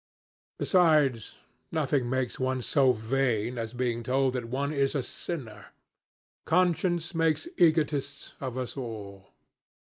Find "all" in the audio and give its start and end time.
8.75-9.27